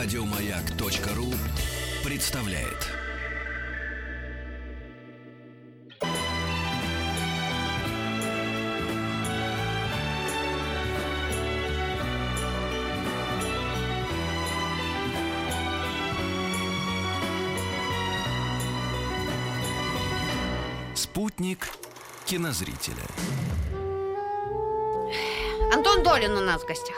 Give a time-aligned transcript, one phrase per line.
[0.00, 1.34] Радиомаяк.ру
[2.08, 2.86] представляет.
[20.94, 21.70] Спутник
[22.24, 22.94] кинозрителя.
[25.74, 26.94] Антон Долин у нас в гостях.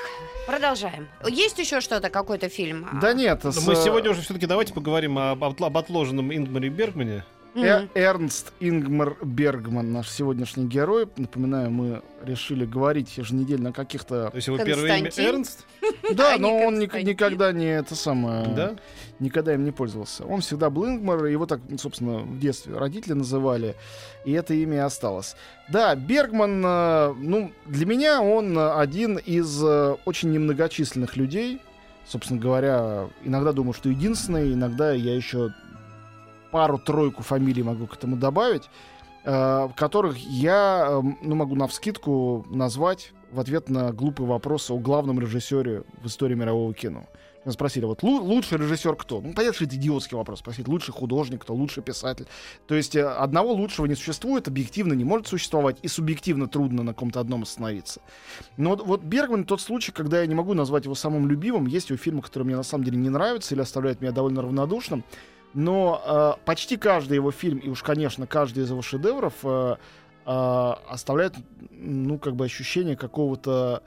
[0.50, 1.06] Продолжаем.
[1.28, 2.88] Есть еще что-то, какой-то фильм?
[3.00, 3.44] Да нет.
[3.44, 7.24] Но с, мы э, сегодня уже все-таки давайте поговорим об, об отложенном Ингмаре Бергмане.
[7.54, 11.08] Э- Эрнст Ингмар Бергман, наш сегодняшний герой.
[11.16, 14.30] Напоминаю, мы решили говорить еженедельно о каких-то...
[14.30, 15.10] То есть его первое имя?
[15.16, 15.66] Эрнст,
[16.14, 18.46] Да, а но он никогда не это самое...
[18.54, 18.76] да?
[19.18, 20.24] Никогда им не пользовался.
[20.24, 23.74] Он всегда был Ингмар, его так, собственно, в детстве родители называли,
[24.24, 25.36] и это имя и осталось.
[25.68, 31.60] Да, Бергман, э, ну, для меня он один из э, очень немногочисленных людей,
[32.06, 35.52] собственно говоря, иногда думаю, что единственный, иногда я еще
[36.50, 38.68] пару-тройку фамилий могу к этому добавить,
[39.24, 45.20] э, которых я э, ну, могу навскидку назвать в ответ на глупый вопрос о главном
[45.20, 47.06] режиссере в истории мирового кино.
[47.44, 49.22] Меня спросили, вот лу- лучший режиссер кто?
[49.22, 50.40] Ну, понятно, что это идиотский вопрос.
[50.40, 52.26] Спросить, лучший художник кто, лучший писатель.
[52.66, 56.92] То есть э, одного лучшего не существует, объективно не может существовать, и субъективно трудно на
[56.92, 58.02] каком-то одном остановиться.
[58.58, 61.66] Но вот, вот Бергман тот случай, когда я не могу назвать его самым любимым.
[61.66, 65.02] Есть его фильмы, которые мне на самом деле не нравятся или оставляют меня довольно равнодушным.
[65.54, 69.76] Но э, почти каждый его фильм, и уж, конечно, каждый из его шедевров э,
[70.24, 70.30] э,
[70.88, 71.34] оставляет,
[71.70, 73.82] ну, как бы ощущение какого-то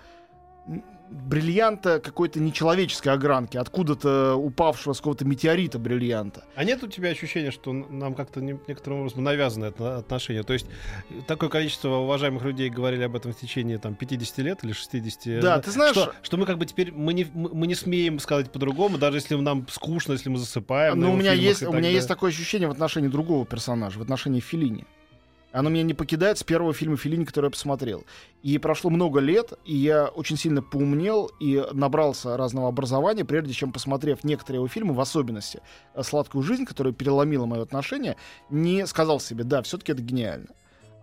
[1.13, 6.43] бриллианта какой-то нечеловеческой огранки, откуда-то упавшего с какого-то метеорита бриллианта.
[6.55, 10.43] А нет у тебя ощущения, что нам как-то не- некоторым образом навязано это отношение?
[10.43, 10.65] То есть
[11.27, 15.41] такое количество уважаемых людей говорили об этом в течение там 50 лет или 60.
[15.41, 18.51] Да, ты знаешь- Что, что мы как бы теперь, мы не, мы не смеем сказать
[18.51, 20.99] по-другому, даже если нам скучно, если мы засыпаем.
[20.99, 24.01] Но у его меня, есть, у меня есть такое ощущение в отношении другого персонажа, в
[24.01, 24.85] отношении Филини.
[25.53, 28.05] Оно меня не покидает с первого фильма Филини, который я посмотрел.
[28.41, 33.71] И прошло много лет, и я очень сильно поумнел и набрался разного образования, прежде чем,
[33.71, 35.61] посмотрев некоторые его фильмы, в особенности
[35.93, 38.17] э, «Сладкую жизнь», которая переломила мое отношение,
[38.49, 40.47] не сказал себе, да, все-таки это гениально.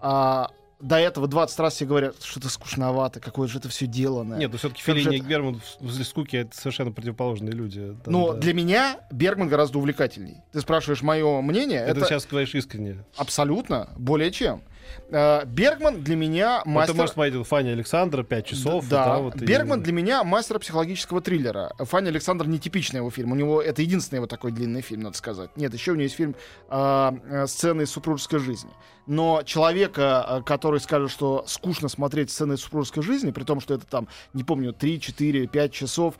[0.00, 0.50] А
[0.80, 4.38] до этого 20 раз все говорят, что это скучновато, какое же это все деланное.
[4.38, 7.96] Нет, ну все-таки Филини и Герман возле скуки это совершенно противоположные люди.
[8.04, 8.38] Там, Но да.
[8.40, 10.38] для меня Бергман гораздо увлекательней.
[10.52, 13.04] Ты спрашиваешь мое мнение, Это это, сейчас говоришь искренне.
[13.16, 14.62] абсолютно более чем.
[15.10, 16.94] Э, Бергман для меня Ну, мастер...
[16.94, 18.88] Ты можешь смотреть Фанни Александра, 5 часов.
[18.88, 21.72] Да, да, вот, и- Бергман для меня мастер психологического триллера.
[21.78, 23.32] Фанни Александр нетипичный его фильм.
[23.32, 25.50] У него это единственный его такой длинный фильм, надо сказать.
[25.56, 26.34] Нет, еще у него есть фильм
[26.70, 28.70] э, э, «Сцены из супружеской жизни».
[29.06, 33.74] Но человека, э, который скажет, что скучно смотреть сцены из супружеской жизни, при том, что
[33.74, 36.14] это там, не помню, 3, 4, 5 часов,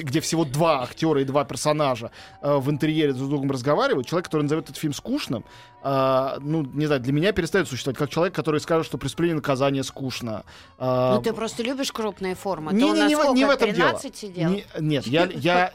[0.00, 4.26] где всего два актера и два персонажа э, в интерьере друг с другом разговаривают, человек,
[4.26, 5.44] который назовет этот фильм скучным,
[5.84, 9.82] э, ну, не знаю, для меня перестает существовать как человек, который скажет, что преступление наказание
[9.82, 10.44] скучно.
[10.78, 12.72] Э, Ну, ты просто любишь крупные формы.
[12.72, 13.88] не, не, не, в- сколько, не в этом дело.
[13.98, 14.50] 13 сидел?
[14.50, 15.72] Не- нет, я, я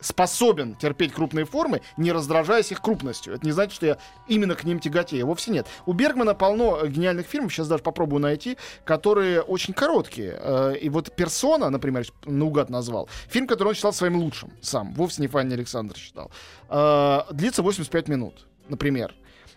[0.00, 3.34] способен терпеть крупные формы, не раздражаясь их крупностью.
[3.34, 5.26] Это не значит, что я именно к ним тяготею.
[5.26, 5.66] Вовсе нет.
[5.86, 10.38] У Бергмана полно гениальных фильмов, сейчас даже попробую найти, которые очень короткие.
[10.40, 15.22] Э, И вот «Персона», например, наугад назвал, фильм, который он считал своим лучшим сам, вовсе
[15.22, 16.30] не Фанни Александр считал,
[16.68, 19.14] э, длится 85 минут, например.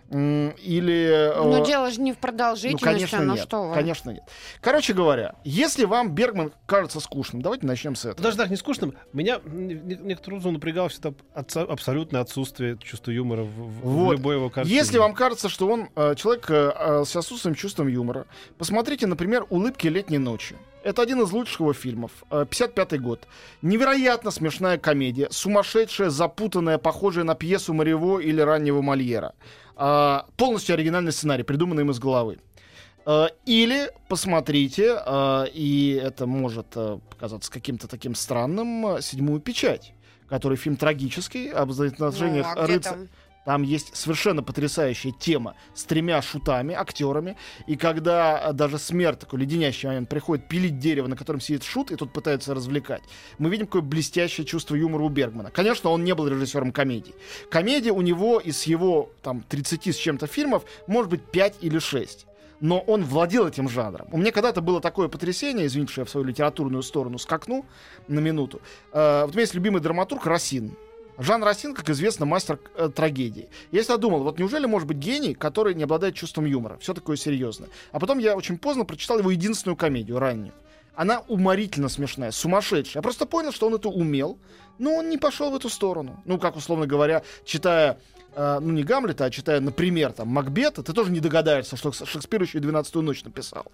[0.10, 1.32] Или...
[1.34, 3.44] э, Ну, дело же не в ну, продолжительности, конечно, ну нет.
[3.44, 3.74] что вы.
[3.76, 4.24] Конечно, нет.
[4.62, 8.24] Короче говоря, если вам Бергман кажется скучным, давайте начнем с этого.
[8.24, 8.94] Даже так не скучным.
[9.14, 14.12] Меня м, не- некоторым образом напрягало всегда абсолютное отсутствие чувства юмора в, в- в Вот.
[14.14, 14.76] любой его картине.
[14.76, 18.26] Если вам кажется, что он э, человек э, с отсутствием чувством юмора,
[18.58, 20.56] посмотрите, например, «Улыбки летней ночи».
[20.84, 22.12] Это один из лучших его фильмов.
[22.32, 23.28] Э, 55 год.
[23.62, 25.28] Невероятно смешная комедия.
[25.32, 29.34] Сумасшедшая, запутанная, похожая на пьесу Марево или раннего Мольера.
[29.78, 32.40] Э, полностью оригинальный сценарий, придуманный им из головы.
[33.06, 39.94] Э, Или посмотрите, э, и это может показаться каким-то таким странным, «Седьмую печать»,
[40.28, 43.08] который фильм трагический, об Ну, отношениях а рыцаря.
[43.48, 43.64] Там?
[43.64, 47.38] Есть совершенно потрясающая тема с тремя шутами, актерами.
[47.66, 51.90] И когда а, даже смерть, такой леденящий момент, приходит пилить дерево, на котором сидит шут,
[51.90, 53.04] и тут пытается развлекать,
[53.38, 55.50] мы видим какое блестящее чувство юмора у Бергмана.
[55.50, 57.16] Конечно, он не был режиссером комедий.
[57.50, 62.28] Комедия у него из его там 30 с чем-то фильмов может быть 5 или 6
[62.60, 64.08] но он владел этим жанром.
[64.12, 67.66] У меня когда-то было такое потрясение, извините, что я в свою литературную сторону скакну
[68.08, 68.62] на минуту.
[68.92, 70.76] Э, вот у меня есть любимый драматург Расин.
[71.18, 73.50] Жан Расин, как известно, мастер э, трагедии.
[73.72, 76.78] Я всегда думал, вот неужели может быть гений, который не обладает чувством юмора?
[76.80, 77.70] Все такое серьезное.
[77.92, 80.54] А потом я очень поздно прочитал его единственную комедию, раннюю.
[80.96, 83.00] Она уморительно смешная, сумасшедшая.
[83.00, 84.38] Я просто понял, что он это умел,
[84.78, 86.22] но он не пошел в эту сторону.
[86.26, 88.00] Ну, как, условно говоря, читая
[88.38, 92.42] э, ну не Гамлета, а читая, например, там Макбета, ты тоже не догадаешься, что Шекспир
[92.42, 93.66] еще и «12 ночь» написал.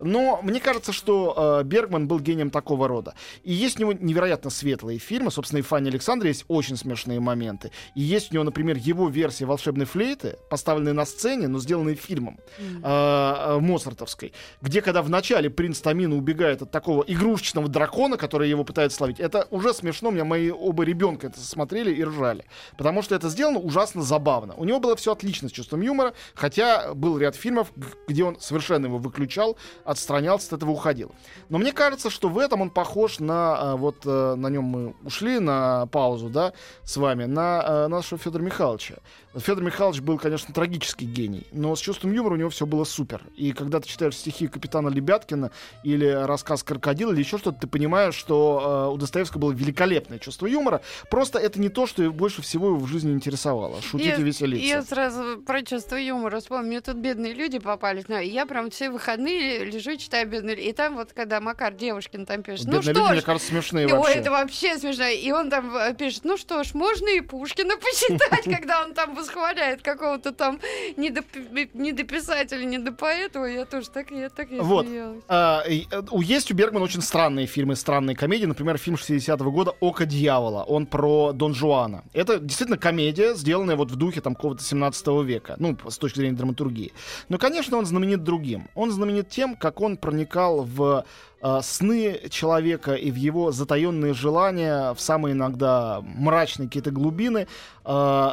[0.00, 3.14] Но мне кажется, что э, Бергман был гением такого рода.
[3.44, 5.30] И есть у него невероятно светлые фильмы.
[5.30, 7.70] Собственно, и Фанни Александра есть очень смешные моменты.
[7.94, 12.38] И есть у него, например, его версия «Волшебной флейты», поставленная на сцене, но сделанная фильмом
[12.58, 18.48] э, э, Моцартовской, где, когда в начале принц Тамина убегает от такого игрушечного дракона, который
[18.48, 20.08] его пытается словить, это уже смешно.
[20.08, 22.44] У меня мои оба ребенка это смотрели и ржали.
[22.76, 24.54] Потому что это сделано ужасно забавно.
[24.56, 27.72] У него было все отлично с чувством юмора, хотя был ряд фильмов,
[28.08, 31.12] где он совершенно его выключал, отстранялся от этого, уходил.
[31.48, 34.94] Но мне кажется, что в этом он похож на а, вот э, на нем мы
[35.04, 36.52] ушли на паузу, да,
[36.84, 38.96] с вами, на э, нашего Федора Михайловича.
[39.36, 43.22] Федор Михайлович был, конечно, трагический гений, но с чувством юмора у него все было супер.
[43.36, 45.50] И когда ты читаешь стихи капитана Лебяткина
[45.84, 50.46] или рассказ «Крокодил» или еще что-то, ты понимаешь, что э, у Достоевского было великолепное чувство
[50.46, 50.80] юмора.
[51.10, 53.80] Просто это не то, что его больше всего в жизни интересовало.
[53.88, 54.66] Шутить и, веселиться.
[54.66, 56.68] Я сразу про чувство юмора вспомню.
[56.68, 58.04] Мне тут бедные люди попались.
[58.08, 60.68] Ну, я прям все выходные лежу, читаю бедные люди.
[60.68, 63.48] И там вот, когда Макар Девушкин там пишет, ну Бедные что люди, ж, мне кажется,
[63.48, 64.14] смешные Ой, вообще.
[64.14, 65.06] это вообще смешно.
[65.06, 69.14] И он там э, пишет, ну что ж, можно и Пушкина почитать, когда он там
[69.14, 70.60] восхваляет какого-то там
[70.96, 73.40] недоп- недописателя, недопоэта.
[73.40, 74.86] Ой, Я тоже так, я так Вот.
[75.28, 78.46] А, и, э, у- есть у Бергмана очень странные фильмы, странные комедии.
[78.46, 80.64] Например, фильм 60-го года «Око дьявола».
[80.64, 82.04] Он про Дон Жуана.
[82.12, 85.56] Это действительно комедия, сделанная вот в духе там какого-то 17 века.
[85.58, 86.92] Ну, с точки зрения драматургии.
[87.28, 88.68] Но, конечно, он знаменит другим.
[88.74, 91.04] Он знаменит тем, как он проникал в
[91.40, 97.46] э, сны человека и в его затаенные желания, в самые иногда мрачные какие-то глубины,
[97.84, 98.30] э,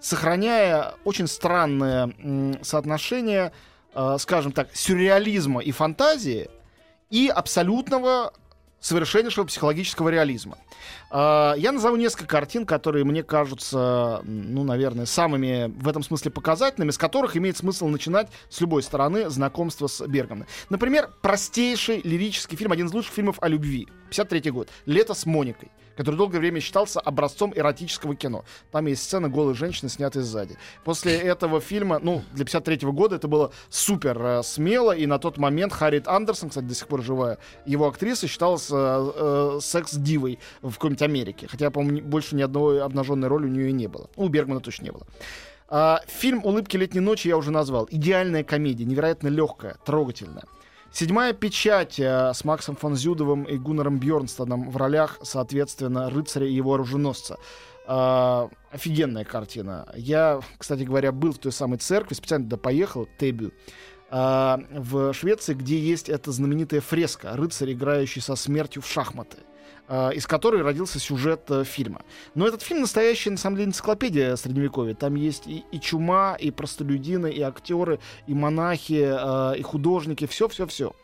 [0.00, 3.52] сохраняя очень странное м, соотношение,
[3.94, 6.50] э, скажем так, сюрреализма и фантазии
[7.10, 8.32] и абсолютного
[8.82, 10.58] совершеннейшего психологического реализма.
[11.10, 16.90] А, Я назову несколько картин, которые мне кажутся, ну, наверное, самыми в этом смысле показательными,
[16.90, 20.46] с которых имеет смысл начинать с любой стороны знакомства с Бергманом.
[20.68, 23.88] Например, простейший лирический фильм, один из лучших фильмов о любви.
[24.10, 24.68] 53 год.
[24.84, 28.44] «Лето с Моникой», который долгое время считался образцом эротического кино.
[28.70, 30.56] Там есть сцена голой женщины, снятая сзади.
[30.84, 35.38] После этого фильма, ну, для 53 года это было супер э, смело, и на тот
[35.38, 40.72] момент Харриет Андерсон, кстати, до сих пор живая, его актриса считалась э, э, секс-дивой в
[40.74, 41.46] какой-нибудь Америке.
[41.48, 44.08] Хотя, по-моему, больше ни одной обнаженной роли у нее и не было.
[44.16, 45.06] Ну, у Бергмана точно не было.
[45.68, 47.88] А, фильм «Улыбки летней ночи» я уже назвал.
[47.90, 50.44] Идеальная комедия, невероятно легкая, трогательная.
[50.92, 56.52] Седьмая печать э, с Максом фон Зюдовым и Гуннером Бьорнстадом в ролях, соответственно, рыцаря и
[56.52, 57.38] его оруженосца.
[57.86, 59.88] А, офигенная картина.
[59.96, 63.52] Я, кстати говоря, был в той самой церкви, специально туда поехал, Тебю,
[64.10, 69.38] а, в Швеции, где есть эта знаменитая фреска «Рыцарь, играющий со смертью в шахматы»,
[70.14, 72.02] из которой родился сюжет э, фильма.
[72.34, 74.94] Но этот фильм настоящая, на самом деле, энциклопедия средневековья.
[74.94, 80.94] Там есть и, и чума, и простолюдины, и актеры, и монахи, э, и художники, все-все-все.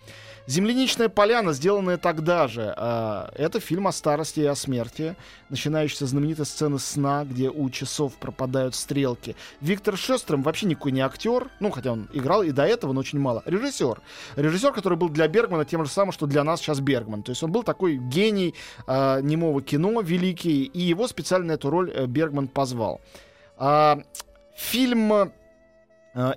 [0.48, 5.14] «Земляничная поляна», сделанная тогда же, э, это фильм о старости и о смерти,
[5.50, 9.36] начинающийся знаменитой сцены сна, где у часов пропадают стрелки.
[9.60, 13.18] Виктор Шестром вообще никакой не актер, ну, хотя он играл и до этого, но очень
[13.18, 13.42] мало.
[13.44, 14.00] Режиссер.
[14.36, 17.22] Режиссер, который был для Бергмана тем же самым, что для нас сейчас Бергман.
[17.22, 18.54] То есть он был такой гений
[18.86, 23.02] э, немого кино великий, и его специально эту роль э, Бергман позвал.
[23.58, 23.98] А,
[24.56, 25.30] фильм э,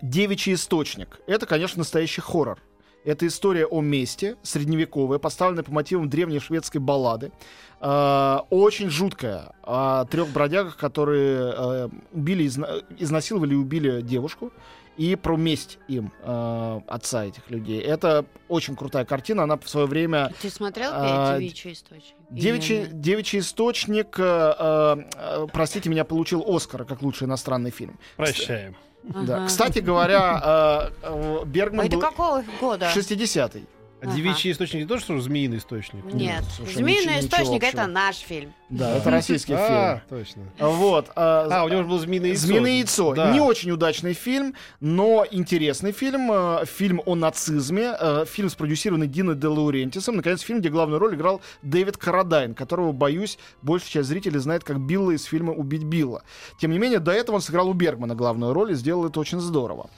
[0.01, 2.59] «Девичий источник»— это, конечно, настоящий хоррор.
[3.03, 7.31] Это история о месте, средневековая, поставленная по мотивам древней шведской баллады.
[7.79, 9.53] Э, очень жуткая.
[9.63, 14.51] О трех бродягах, которые э, убили, изна- изнасиловали и убили девушку.
[14.97, 17.81] И про месть им, э, отца этих людей.
[17.81, 19.43] Это очень крутая картина.
[19.43, 22.15] Она в свое время Ты смотрел а, «Девичий источник»?
[22.29, 27.97] Девичий, девичий источник, э, э, э, простите меня, получил Оскар как лучший иностранный фильм.
[28.15, 28.75] Прощаем.
[29.03, 29.45] Да.
[29.47, 32.89] Кстати говоря, э, э, Бергман А это был какого года?
[32.95, 33.65] 60-й.
[34.01, 34.15] А Ага.
[34.15, 36.03] девичий источник не то, что змеиный источник?
[36.11, 36.43] Нет.
[36.55, 37.81] слушай, «Змеиный ничего- ничего источник»— общего.
[37.81, 38.53] это наш фильм.
[38.69, 40.19] Да, это российский А, фильм.
[40.19, 40.43] точно.
[40.59, 41.09] Вот.
[41.09, 42.47] э, А, у него же был змеиное яйцо.
[42.47, 43.13] «Змеиное яйцо».
[43.13, 43.31] Да.
[43.31, 46.31] Не очень удачный фильм, но интересный фильм.
[46.31, 47.95] э, Фильм о нацизме.
[47.99, 50.15] э, Фильм, спродюсированный Диной де Лаурентисом.
[50.15, 54.79] Наконец, фильм, где главную роль играл Дэвид Карадайн, которого, боюсь, большая часть зрителей знает как
[54.79, 56.23] Билла из фильма «Убить Билла».
[56.59, 59.39] Тем не менее, до этого он сыграл у Бергмана главную роль и сделал это очень
[59.39, 59.89] здорово.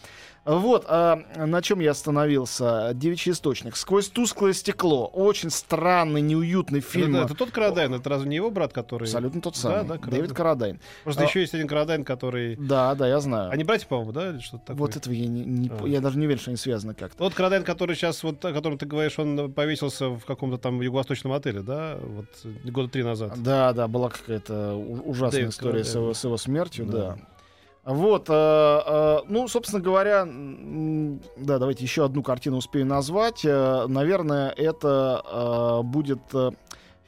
[0.45, 2.91] Вот, а, на чем я остановился.
[2.93, 3.77] Девичий источник.
[3.77, 5.05] Сквозь тусклое стекло.
[5.07, 7.15] Очень странный, неуютный фильм.
[7.15, 9.03] Это, это тот Карадайн, это разве не его брат, который...
[9.05, 9.85] Абсолютно тот Да, самый.
[9.85, 10.81] да, Дэвид Карадайн.
[11.05, 12.57] Просто А- еще есть один Карадайн, который...
[12.57, 13.51] Да, да, я знаю.
[13.51, 14.79] Они братья, по-моему, да, или что-то такое?
[14.79, 15.87] Вот этого я не, не А.
[15.87, 17.17] я даже не уверен, что они связаны как-то.
[17.19, 21.31] Тот Карадайн, который сейчас, вот, о котором ты говоришь, он повесился в каком-то там юго-восточном
[21.31, 22.25] отеле, да, вот
[22.65, 23.41] года три назад.
[23.41, 26.15] Да, да, была какая-то ужасная Дэвид история с его, Карадайн.
[26.15, 26.97] с его смертью, да.
[26.97, 27.17] Да.
[27.83, 33.43] Вот, э, э, ну, собственно говоря, да, давайте еще одну картину успею назвать.
[33.43, 36.51] Э, наверное, это э, будет э,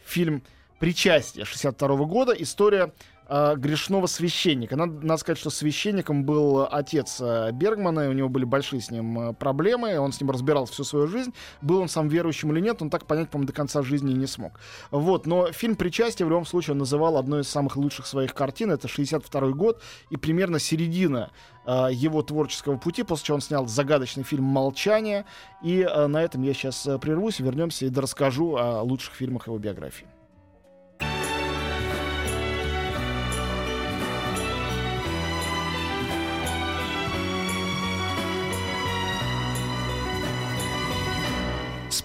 [0.03, 0.43] фильм
[0.79, 2.33] «Причастие» 62 года.
[2.33, 2.91] История
[3.27, 4.75] э, грешного священника.
[4.75, 8.91] Надо, надо сказать, что священником был отец э, Бергмана, и у него были большие с
[8.91, 11.33] ним э, проблемы, он с ним разбирался всю свою жизнь.
[11.61, 14.59] Был он сам верующим или нет, он так понять, по-моему, до конца жизни не смог.
[14.91, 18.71] Вот, но фильм «Причастие» в любом случае называл одной из самых лучших своих картин.
[18.71, 21.31] Это 62 год и примерно середина
[21.65, 25.25] его творческого пути, после чего он снял загадочный фильм «Молчание».
[25.63, 30.05] И на этом я сейчас прервусь, вернемся и расскажу о лучших фильмах его биографии.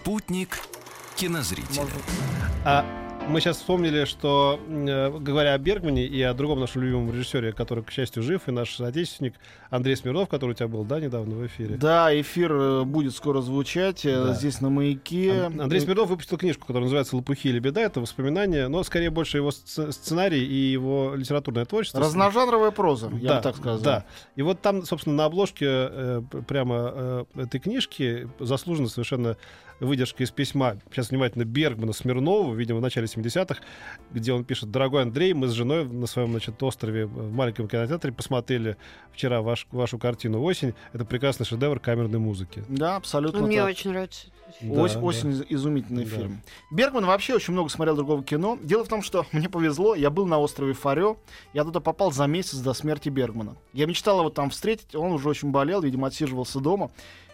[0.02, 0.58] Спутник
[1.14, 1.84] кинозрителя.
[2.64, 2.86] А
[3.28, 7.84] мы сейчас вспомнили, что, э, говоря о Бергмане и о другом нашем любимом режиссере, который,
[7.84, 9.34] к счастью, жив, и наш соотечественник
[9.70, 11.76] Андрей Смирнов, который у тебя был, да, недавно в эфире.
[11.76, 14.34] Да, эфир э, будет скоро звучать э, Да.
[14.34, 15.44] здесь на маяке.
[15.44, 17.82] Ан- Андрей Смирнов выпустил книжку, которая называется «Лопухи или беда».
[17.82, 22.00] Это воспоминания, но скорее больше его сц- сценарий и его литературное творчество.
[22.00, 23.78] Разножанровая проза, я да, бы так сказал.
[23.80, 24.04] Да.
[24.34, 29.36] И вот там, собственно, на обложке прямо этой книжки заслужена совершенно
[29.78, 33.60] выдержка из письма, сейчас внимательно, Бергмана Смирнову, видимо, в начале 70-х,
[34.12, 38.12] где он пишет, «Дорогой Андрей, мы с женой на своем, значит, острове в маленьком кинотеатре
[38.12, 38.76] посмотрели
[39.12, 40.74] вчера ваш, вашу картину «Осень».
[40.92, 42.64] Это прекрасный шедевр камерной музыки».
[42.68, 43.70] Да, абсолютно Ну, Мне так.
[43.70, 44.28] очень нравится.
[44.60, 45.00] Да, Ось- да.
[45.00, 46.10] Осень из- изумительный Да.
[46.16, 46.42] фильм.
[46.72, 48.58] Бергман вообще очень много смотрел другого кино.
[48.62, 51.16] Дело в том, что мне повезло, я был на острове Фарё,
[51.54, 53.56] я туда попал за месяц до смерти Бергмана.
[53.72, 56.90] Я мечтал его там встретить, он уже очень болел, видимо, отсиживался дома.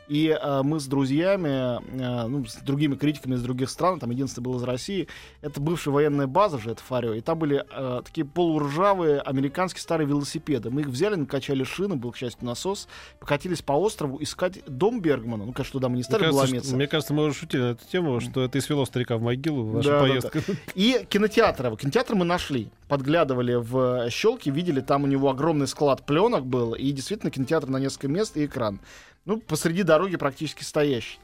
[0.09, 4.45] И э, мы с друзьями, э, ну, с другими критиками из других стран, там единственный
[4.45, 5.09] был из России,
[5.43, 10.07] это бывшая военная база же, это Фарё, и там были э, такие полуржавые американские старые
[10.07, 10.71] велосипеды.
[10.71, 12.87] Мы их взяли, накачали шины, был, к счастью, насос,
[13.19, 15.45] покатились по острову искать дом Бергмана.
[15.45, 16.69] Ну, конечно, туда мы не Мне стали кажется, ломиться.
[16.69, 19.23] что- мне кажется, мы уже шутили на эту тему, что это и свело старика в
[19.23, 20.43] могилу, ваша Да, да, поездка.
[20.75, 21.77] И кинотеатр.
[21.77, 22.71] Кинотеатр мы нашли.
[22.89, 26.75] Подглядывали в щелки, видели, там у него огромный склад пленок был.
[26.75, 28.79] И действительно, кинотеатр на несколько мест и экран.
[29.27, 31.19] Ну, посреди дороги практически стоящий.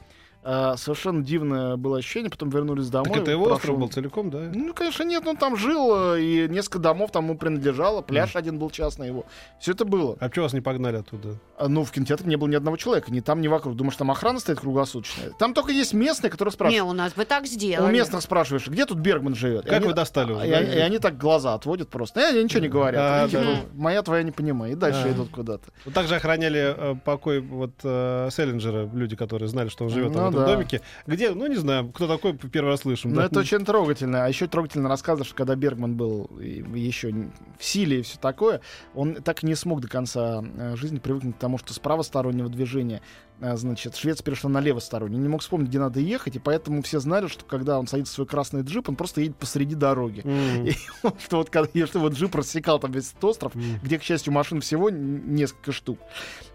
[0.44, 2.30] А, совершенно дивное было ощущение.
[2.30, 3.08] Потом вернулись домой.
[3.12, 4.50] Так это его прошел- остров был целиком, да?
[4.52, 8.58] Ну, конечно, нет, он там жил, э, и несколько домов там ему принадлежало, пляж один
[8.58, 9.24] был частный его.
[9.60, 10.16] Все это было.
[10.18, 11.36] А почему вас не погнали оттуда?
[11.56, 13.76] А, Ну, в кинотеатре не было ни одного человека, ни там, ни вокруг.
[13.76, 15.30] Думаешь, там охрана стоит круглосуточная?
[15.38, 16.90] Там только есть местные, которые Не, спрашивают.
[16.90, 17.92] у нас бы так У сделали.
[17.92, 19.64] местных спрашиваешь, где тут Бергман живет?
[19.66, 20.42] И Как они- вы достали его?
[20.42, 20.56] и, да?
[20.58, 22.18] они, и они так глаза отводят просто.
[22.20, 23.00] Э, они ничего не говорят.
[23.00, 23.56] А, Они типа, да.
[23.74, 24.72] Моя твоя не понимаю.
[24.72, 25.12] И дальше А.
[25.12, 25.64] идут куда-то.
[25.84, 30.31] Вот также охраняли э, покой вот э, Селлинджера, люди, которые знали, что он живет Ну
[30.32, 30.46] в да.
[30.46, 30.80] домике.
[31.06, 33.10] Где, ну не знаю, кто такой, первый раз слышим.
[33.10, 33.22] Но да?
[33.22, 34.24] Ну, это очень трогательно.
[34.24, 37.12] А еще трогательно рассказывать, что когда Бергман был еще
[37.58, 38.60] в силе и все такое,
[38.94, 42.48] он так и не смог до конца э, жизни привыкнуть к тому, что с правостороннего
[42.48, 43.02] движения
[43.40, 45.18] э, значит, Швеция перешла на левосторонний.
[45.18, 48.14] Не мог вспомнить, где надо ехать, и поэтому все знали, что когда он садится в
[48.16, 50.22] свой красный джип, он просто едет посреди дороги.
[50.24, 50.72] М, И
[51.24, 53.62] что вот когда что вот джип рассекал там весь этот остров, м.
[53.82, 55.98] где, к счастью, машин всего несколько штук.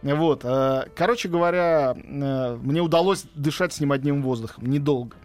[0.02, 0.42] Вот.
[0.44, 4.66] э, Короче говоря, мне удалось дышать с ним одним воздухом.
[4.66, 5.16] Недолго.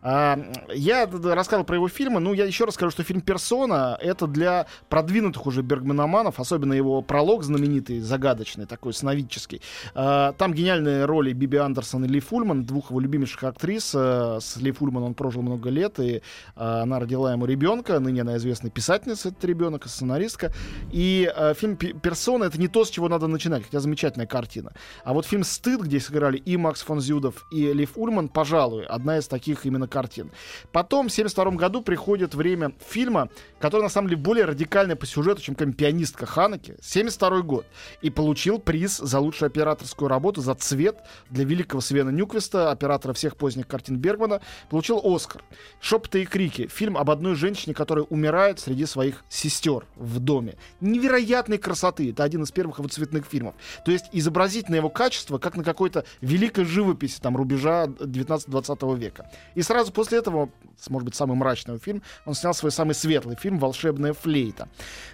[0.00, 0.38] А,
[0.72, 2.20] Я рассказывал про его фильмы.
[2.20, 7.02] Ну, я еще раз скажу, что фильм «Персона»— это для продвинутых уже бергманоманов, особенно его
[7.02, 9.60] пролог знаменитый, загадочный, такой сновидческий.
[9.94, 13.92] А, Там гениальные роли Биби Андерсон и Ли Фульман, двух его любимейших актрис.
[13.94, 16.22] Э, С Ли Фульман он прожил много лет, и
[16.54, 17.98] а, она родила ему ребенка.
[17.98, 20.52] Ныне она известная писательница, этот ребенок, сценаристка.
[20.92, 24.72] И э, фильм «Пе- «Персона»— это не то, с чего надо начинать, хотя замечательная картина.
[25.02, 29.18] А вот фильм «Стыд», где сыграли и Макс фон Зюдов, и Лив Ульман, пожалуй, одна
[29.18, 30.30] из таких именно картин.
[30.72, 33.28] Потом, в 1972 году, приходит время фильма,
[33.58, 36.72] который, на самом деле, более радикальный по сюжету, чем пианистка Ханаки.
[36.72, 37.66] 1972 год.
[38.02, 40.98] И получил приз за лучшую операторскую работу, за цвет
[41.30, 44.40] для великого Свена Нюквиста, оператора всех поздних картин Бергмана.
[44.70, 45.42] Получил Оскар.
[45.80, 46.66] «Шепоты и крики».
[46.68, 50.56] Фильм об одной женщине, которая умирает среди своих сестер в доме.
[50.80, 52.10] Невероятной красоты.
[52.10, 53.54] Это один из первых его цветных фильмов.
[53.84, 59.30] То есть изобразить на его качество, как на какой-то великой живописи там, рубежа 19-20 века.
[59.54, 60.50] И сразу сразу после этого,
[60.88, 64.68] может быть, самый мрачный фильм, он снял свой самый светлый фильм «Волшебная флейта».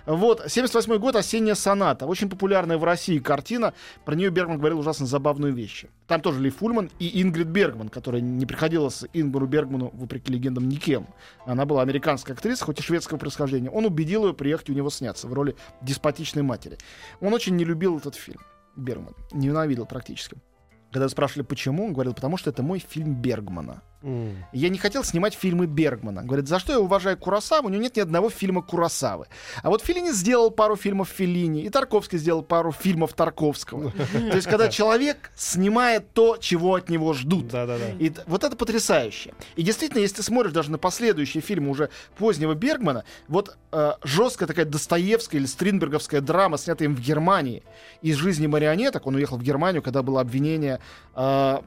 [0.06, 2.06] Вот, 78 год, «Осенняя соната».
[2.06, 3.75] Очень популярная в России картина.
[4.06, 5.85] Про нее Бергман говорил ужасно забавную вещь.
[6.06, 11.09] Там тоже Ли Фульман и Ингрид Бергман, которая не приходилась Ингмару Бергману, вопреки легендам, никем.
[11.44, 13.68] Она была американская актриса, хоть и шведского происхождения.
[13.68, 16.78] Он убедил ее приехать у него сняться в роли деспотичной матери.
[17.21, 18.40] Он очень не любил этот фильм.
[18.76, 19.14] Бергман.
[19.33, 20.38] Ненавидел практически.
[20.94, 23.82] Когда спрашивали, почему, он говорил, потому что это мой фильм Бергмана.
[24.04, 24.44] М.
[24.52, 26.22] Я не хотел снимать фильмы Бергмана.
[26.22, 27.66] Говорит, за что я уважаю Курасаву?
[27.66, 29.26] У него нет ни одного фильма Курасавы.
[29.62, 33.90] А вот Филини сделал пару фильмов Филини, и Тарковский сделал пару фильмов Тарковского.
[34.12, 37.48] То есть, когда человек снимает то, чего от него ждут.
[37.98, 39.32] И вот это потрясающе.
[39.56, 44.46] И действительно, если ты смотришь даже на последующие фильмы уже позднего Бергмана, вот э, жесткая
[44.46, 47.64] такая Достоевская или Стринберговская драма, снятая им в Германии,
[48.02, 50.78] из жизни марионеток, он уехал в Германию, когда было обвинение
[51.14, 51.59] э,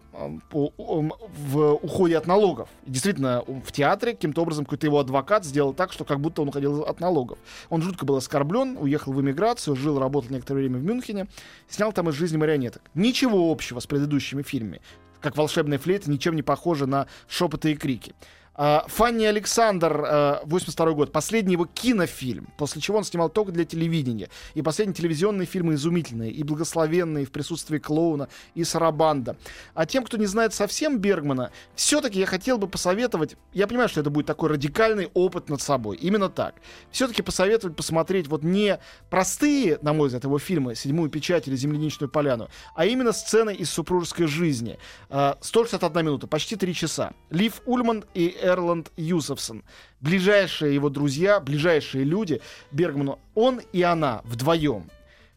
[0.52, 2.70] в уходе от налогов.
[2.86, 6.50] И действительно, в театре каким-то образом какой-то его адвокат сделал так, что как будто он
[6.50, 7.38] уходил от налогов.
[7.70, 11.28] Он жутко был оскорблен, уехал в эмиграцию, жил, работал некоторое время в Мюнхене,
[11.68, 12.82] снял там из жизни марионеток.
[12.94, 14.82] Ничего общего с предыдущими фильмами
[15.20, 18.14] как волшебная флейта, ничем не похожа на шепоты и крики.
[18.58, 23.66] А, Фанни Александр, а, 82 год, последний его кинофильм, после чего он снимал только для
[23.66, 24.30] телевидения.
[24.56, 29.38] И последние телевизионные фильмы изумительные, и благословенные, в присутствии клоуна, и Сарабанда.
[29.76, 34.02] А тем, кто не знает совсем Бергмана, все-таки я хотел бы посоветовать, я понимаю, что
[34.02, 36.56] это будет такой радикальный опыт над собой, именно так.
[36.90, 38.80] Все-таки посоветовать посмотреть вот не
[39.12, 43.70] простые, на мой взгляд, его фильмы «Седьмую печать» или «Земляничную поляну», а именно сцены из
[43.70, 44.80] супружеской жизни.
[45.10, 47.14] А, 161 минута, почти 3 часа.
[47.30, 49.63] Лив Ульман и Эрланд Юсефсон.
[50.00, 53.20] Ближайшие его друзья, ближайшие люди Бергману.
[53.36, 54.89] Он и она вдвоем.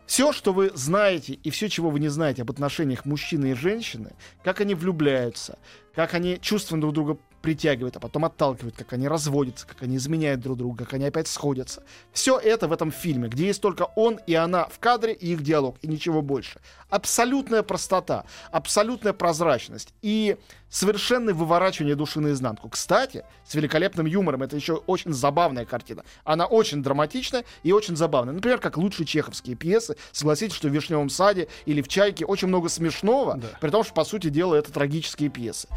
[0.07, 4.12] Все, что вы знаете, и все, чего вы не знаете об отношениях мужчины и женщины,
[4.43, 5.59] как они влюбляются,
[5.95, 10.40] как они чувственно друг друга притягивают, а потом отталкивают, как они разводятся, как они изменяют
[10.40, 11.82] друг друга, как они опять сходятся.
[12.12, 15.42] Все это в этом фильме, где есть только он и она в кадре и их
[15.42, 16.61] диалог, и ничего больше.
[16.88, 20.37] Абсолютная простота, абсолютная прозрачность и
[20.68, 22.68] совершенное выворачивание души наизнанку.
[22.68, 26.04] Кстати, с великолепным юмором, это еще очень забавная картина.
[26.25, 28.35] Она очень драматичная и очень забавная.
[28.35, 29.97] Например, как лучшие чеховские пьесы.
[30.12, 33.49] Согласитесь, что в «Вишневом саде» или в «Чайке» очень много смешного, Да.
[33.61, 35.68] при том, что, по сути дела, это трагические пьесы.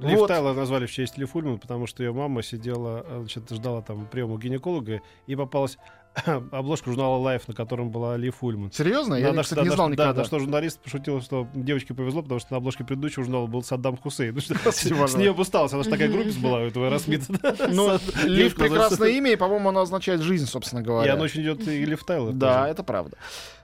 [0.00, 0.28] Лив Вот.
[0.28, 4.06] Тайлор назвали в честь Ли Фульман, потому что ее мама сидела, э, значит, ждала там
[4.06, 5.78] приема у гинеколога, и попалась
[6.50, 8.72] обложка журнала Life, на котором была Ли Фульман.
[8.72, 9.14] Серьезно?
[9.14, 10.12] Я, Да, кстати, да, не да, знал да, никогда.
[10.14, 13.96] да, что журналист пошутил, что девочке повезло, потому что на обложке предыдущего журнала был Саддам
[13.96, 14.34] Хусейн.
[14.60, 17.26] Ну, С нее бы усталось, она же такая группа была у этого Эросмита.
[17.70, 21.14] Ну, Лив Лив прекрасное имя, и, по-моему, оно означает жизнь, собственно И говоря.
[21.14, 22.32] оно очень идет и Лив Тайлор.
[22.32, 23.16] Да, это правда.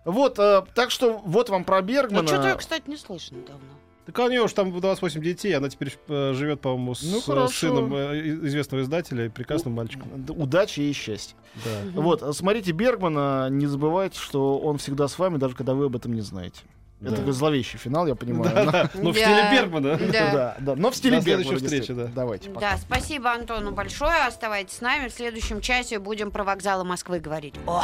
[0.05, 2.29] Вот, э, так что вот вам про Ну, Бергмана.
[2.29, 3.67] что-то я, кстати, не слышно давно.
[4.07, 7.21] Так у нее уж там 28 детей, она теперь э, живет, по-моему, с Ну, э,
[7.23, 7.53] хорошо.
[7.53, 10.09] сыном э, известного издателя, и прекрасным мальчиком.
[10.25, 11.37] Д- Удачи и счастья.
[11.65, 12.01] Да.
[12.01, 15.97] Вот, э, смотрите Бергмана, не забывайте, что он всегда с вами, даже когда вы об
[15.97, 16.61] этом не знаете.
[17.01, 17.17] Это Да.
[17.17, 18.55] такой зловещий финал, я понимаю.
[18.55, 18.91] Да, но- да.
[18.95, 19.99] Ну, в стиле Бергмана.
[19.99, 20.33] Да.
[20.33, 21.59] Да, да, но в стиле Бергмана.
[21.59, 22.07] встречи, да.
[22.15, 22.71] Давайте, пока.
[22.73, 24.25] Да, спасибо Антону большое.
[24.27, 25.09] Оставайтесь с нами.
[25.09, 27.55] В следующем часе будем про вокзалы Москвы говорить.
[27.67, 27.83] О!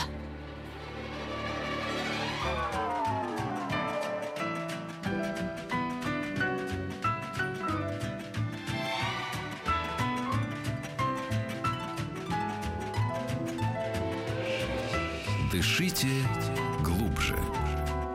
[16.03, 17.37] Дышите глубже.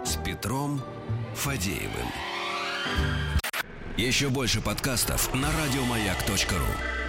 [0.03, 0.81] С Петром
[1.35, 2.07] Фадеевым.
[3.95, 7.06] Еще больше подкастов на радиомаяк.ру.